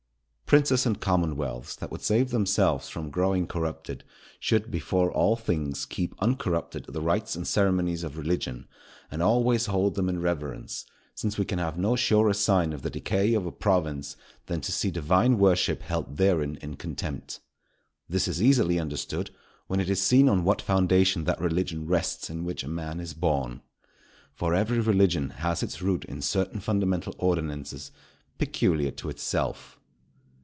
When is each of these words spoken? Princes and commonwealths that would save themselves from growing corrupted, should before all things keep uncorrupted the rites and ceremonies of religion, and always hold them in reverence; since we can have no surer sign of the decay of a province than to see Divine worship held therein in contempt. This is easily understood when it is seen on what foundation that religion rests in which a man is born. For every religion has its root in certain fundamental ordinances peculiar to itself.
Princes 0.51 0.85
and 0.85 0.99
commonwealths 0.99 1.77
that 1.77 1.89
would 1.93 2.01
save 2.01 2.27
themselves 2.29 2.89
from 2.89 3.09
growing 3.09 3.47
corrupted, 3.47 4.03
should 4.37 4.69
before 4.69 5.09
all 5.09 5.37
things 5.37 5.85
keep 5.85 6.13
uncorrupted 6.21 6.83
the 6.89 6.99
rites 6.99 7.37
and 7.37 7.47
ceremonies 7.47 8.03
of 8.03 8.17
religion, 8.17 8.67
and 9.09 9.23
always 9.23 9.67
hold 9.67 9.95
them 9.95 10.09
in 10.09 10.19
reverence; 10.19 10.85
since 11.15 11.37
we 11.37 11.45
can 11.45 11.57
have 11.57 11.77
no 11.77 11.95
surer 11.95 12.33
sign 12.33 12.73
of 12.73 12.81
the 12.81 12.89
decay 12.89 13.33
of 13.33 13.45
a 13.45 13.51
province 13.53 14.17
than 14.47 14.59
to 14.59 14.73
see 14.73 14.91
Divine 14.91 15.37
worship 15.37 15.83
held 15.83 16.17
therein 16.17 16.57
in 16.61 16.75
contempt. 16.75 17.39
This 18.09 18.27
is 18.27 18.41
easily 18.43 18.77
understood 18.77 19.29
when 19.67 19.79
it 19.79 19.89
is 19.89 20.01
seen 20.01 20.27
on 20.27 20.43
what 20.43 20.61
foundation 20.61 21.23
that 21.23 21.39
religion 21.39 21.87
rests 21.87 22.29
in 22.29 22.43
which 22.43 22.65
a 22.65 22.67
man 22.67 22.99
is 22.99 23.13
born. 23.13 23.61
For 24.33 24.53
every 24.53 24.81
religion 24.81 25.29
has 25.29 25.63
its 25.63 25.81
root 25.81 26.03
in 26.03 26.21
certain 26.21 26.59
fundamental 26.59 27.15
ordinances 27.19 27.91
peculiar 28.37 28.91
to 28.91 29.09
itself. 29.09 29.77